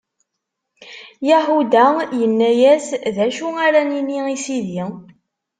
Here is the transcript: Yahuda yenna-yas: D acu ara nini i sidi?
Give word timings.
Yahuda 1.29 1.85
yenna-yas: 2.19 2.87
D 3.15 3.17
acu 3.25 3.47
ara 3.65 3.81
nini 3.89 4.19
i 4.35 4.37
sidi? 4.45 4.81